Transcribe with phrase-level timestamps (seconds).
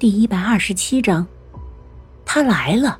[0.00, 1.26] 第一百二十七章，
[2.24, 2.98] 他来了。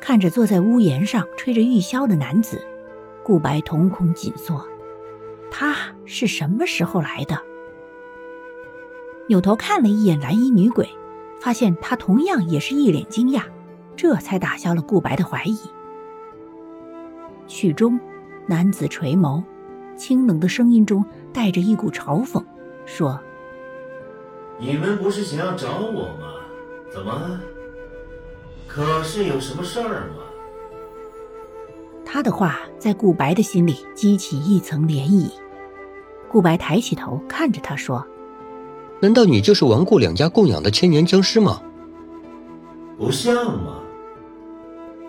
[0.00, 2.66] 看着坐在屋檐上吹着玉箫的男子，
[3.22, 4.66] 顾白瞳孔紧缩。
[5.50, 7.38] 他是什么时候来的？
[9.28, 10.88] 扭头看了一眼蓝衣女鬼，
[11.42, 13.42] 发现她同样也是一脸惊讶，
[13.96, 15.58] 这才打消了顾白的怀疑。
[17.46, 18.00] 曲中，
[18.46, 19.44] 男子垂眸。
[20.00, 22.42] 清冷的声音中带着一股嘲讽，
[22.86, 23.20] 说
[24.58, 26.40] ：“你们不是想要找我吗？
[26.90, 27.38] 怎么？
[28.66, 30.22] 可是有什么事儿吗？”
[32.02, 35.30] 他的话在顾白的心里激起一层涟漪。
[36.30, 38.02] 顾白抬起头看着他说
[39.00, 41.60] ：“难道你就是王顾两家供养的千年僵尸吗？”
[42.96, 43.82] 不像吗？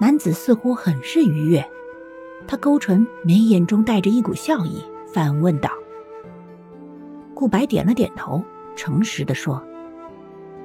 [0.01, 1.65] 男子似乎很是愉悦。
[2.47, 5.69] 他勾唇，眉眼中带着一股笑意，反问道
[7.33, 8.43] ：“顾白点了点头，
[8.75, 9.63] 诚实的说：‘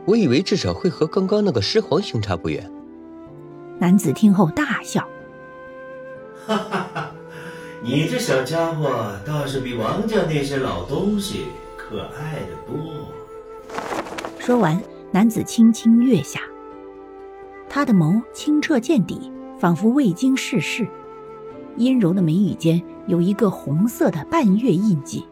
[0.04, 2.68] 我以为至少会和刚刚那个狮皇相差不远。’”
[3.78, 5.06] 男子听后大笑
[6.46, 7.12] ：“哈哈哈，
[7.82, 11.46] 你这小家伙倒是比王家那些老东西
[11.76, 12.76] 可爱的多。”
[14.40, 14.80] 说完，
[15.12, 16.40] 男子轻轻跃下，
[17.68, 20.88] 他的眸清澈见底，仿佛未经世事。
[21.76, 25.24] 阴柔的眉宇间有一个红色的半月印记，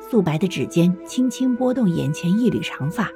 [0.00, 3.10] 素白的指尖轻轻拨动眼前一缕长发，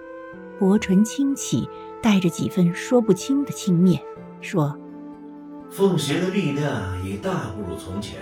[0.58, 1.68] 薄唇轻启，
[2.02, 3.98] 带着几分说不清的轻蔑，
[4.40, 4.76] 说
[5.70, 6.72] ：“凤邪的力量
[7.04, 8.20] 已大不如从前，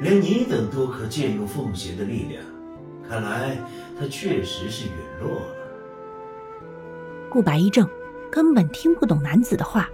[0.00, 2.42] 连你等都可借用凤邪的力量，
[3.06, 3.58] 看来
[4.00, 5.46] 他确实是陨落了。”
[7.28, 7.86] 顾白一怔，
[8.30, 9.90] 根本听不懂男子的话。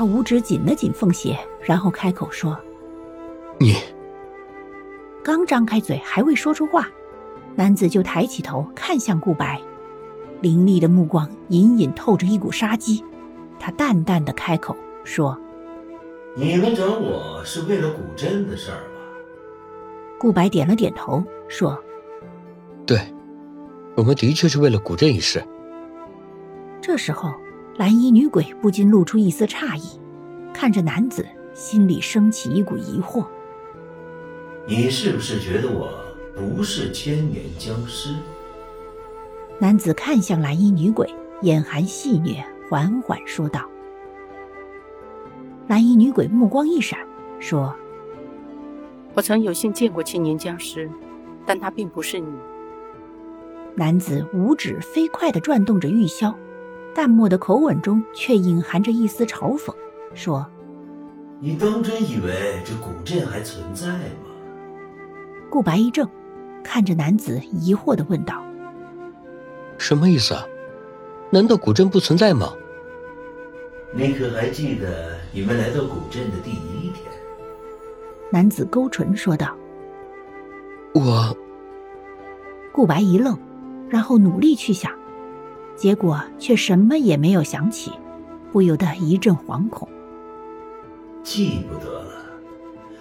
[0.00, 2.58] 他五指紧了紧凤鞋，然后开口说
[3.60, 3.76] ：“你。”
[5.22, 6.88] 刚张开嘴，还未说出话，
[7.54, 9.60] 男子就抬起头看向顾白，
[10.40, 13.04] 凌厉的目光隐隐透着一股杀机。
[13.58, 14.74] 他淡淡的开口
[15.04, 15.38] 说
[16.34, 19.00] ：“你们找我是为了古镇的事儿吧？”
[20.18, 21.78] 顾白点了点头，说
[22.86, 22.98] ：“对，
[23.96, 25.44] 我们的确是为了古镇一事。”
[26.80, 27.30] 这时候。
[27.76, 29.99] 蓝衣女鬼不禁露出一丝诧异，
[30.60, 33.24] 看着男子，心里升起一股疑惑
[34.68, 35.90] ：“你是不是觉得我
[36.34, 38.14] 不是千年僵尸？”
[39.58, 41.08] 男子看向蓝衣女鬼，
[41.40, 43.66] 眼含戏谑，缓缓说道
[45.66, 46.98] ：“蓝衣女鬼目光一闪，
[47.38, 47.74] 说
[49.16, 50.90] ：‘我曾有幸见过千年僵尸，
[51.46, 52.30] 但他并不是你。’”
[53.76, 56.34] 男子五指飞快地转动着玉箫。
[56.94, 59.72] 淡漠的口吻中却隐含着一丝嘲讽，
[60.14, 60.46] 说
[61.40, 64.30] ：“你当真以为这古镇还存在吗？”
[65.48, 66.08] 顾白一怔，
[66.62, 68.42] 看着男子，疑惑的问道
[69.78, 70.46] ：“什么意思啊？
[71.30, 72.52] 难道古镇不存在吗？”
[73.92, 77.04] 你可还记得你们来到古镇的第一天？
[78.30, 79.56] 男子勾唇说道
[80.94, 81.36] ：“我。”
[82.72, 83.36] 顾白一愣，
[83.88, 84.92] 然后努力去想。
[85.74, 87.90] 结果却什么也没有想起，
[88.52, 89.88] 不由得一阵惶恐。
[91.22, 92.12] 记不得了。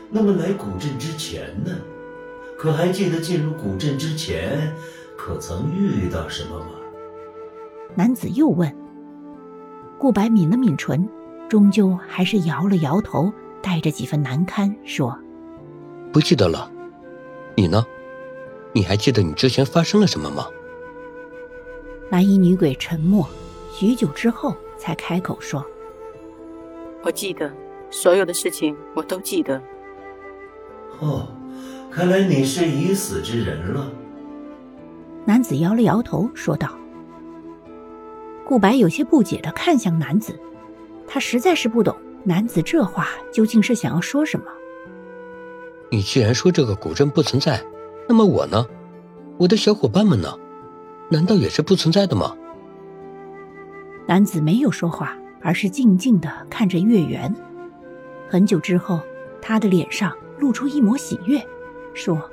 [0.09, 1.71] 那么来古镇之前呢？
[2.57, 4.73] 可还记得进入古镇之前，
[5.15, 6.71] 可曾遇到什么吗？
[7.95, 8.75] 男子又问。
[9.97, 11.07] 顾白抿了抿唇，
[11.47, 13.31] 终究还是摇了摇头，
[13.61, 15.17] 带着几分难堪说
[16.11, 16.69] ：“不记得了。
[17.55, 17.85] 你呢？
[18.73, 20.47] 你还记得你之前发生了什么吗？”
[22.11, 23.27] 蓝衣女鬼沉默，
[23.71, 25.65] 许久之后才开口说
[27.03, 27.51] ：“我记得
[27.89, 29.61] 所有的事情，我都记得。”
[30.99, 31.27] 哦，
[31.91, 33.91] 看来你是已死之人了。
[35.25, 36.69] 男子摇了摇头，说道。
[38.45, 40.37] 顾白有些不解的看向男子，
[41.07, 44.45] 他实在是不懂男子这话究竟是想要说什么。
[45.91, 47.63] 你既然说这个古镇不存在，
[48.07, 48.65] 那么我呢？
[49.37, 50.35] 我的小伙伴们呢？
[51.09, 52.35] 难道也是不存在的吗？
[54.07, 57.33] 男子没有说话，而是静静的看着月圆。
[58.29, 59.01] 很久之后，
[59.41, 61.43] 他的脸上露出一抹喜悦，
[61.95, 62.29] 说：“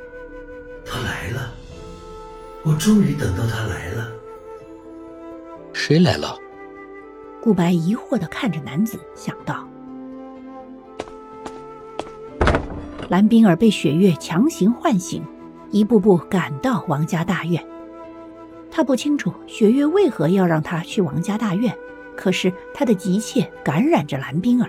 [0.85, 1.55] 他来了，
[2.63, 4.13] 我终于等到他来了。”
[5.73, 6.37] 谁来了？
[7.41, 9.67] 顾白疑惑的看着男子，想到：
[13.09, 15.25] 蓝冰儿被雪月强行唤醒，
[15.71, 17.67] 一步步赶到王家大院。
[18.71, 21.75] 他不清楚雪月为何要让他去王家大院，
[22.15, 24.69] 可是他的急切感染着蓝冰儿。